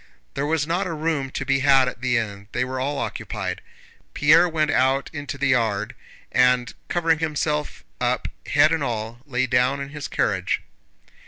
There 0.33 0.47
was 0.47 0.65
not 0.65 0.87
a 0.87 0.93
room 0.93 1.29
to 1.29 1.45
be 1.45 1.59
had 1.59 1.87
at 1.87 2.01
the 2.01 2.17
inn, 2.17 2.47
they 2.53 2.65
were 2.65 2.79
all 2.79 2.97
occupied. 2.97 3.61
Pierre 4.15 4.49
went 4.49 4.71
out 4.71 5.11
into 5.13 5.37
the 5.37 5.49
yard 5.49 5.93
and, 6.31 6.73
covering 6.89 7.19
himself 7.19 7.83
up 7.99 8.27
head 8.47 8.71
and 8.71 8.83
all, 8.83 9.19
lay 9.27 9.45
down 9.45 9.79
in 9.79 9.89
his 9.89 10.07
carriage. 10.07 10.63